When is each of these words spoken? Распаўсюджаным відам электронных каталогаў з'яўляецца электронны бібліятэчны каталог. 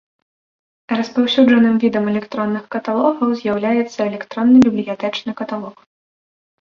Распаўсюджаным 0.99 1.75
відам 1.83 2.05
электронных 2.13 2.63
каталогаў 2.77 3.29
з'яўляецца 3.43 3.99
электронны 4.09 4.57
бібліятэчны 4.67 5.31
каталог. 5.43 5.75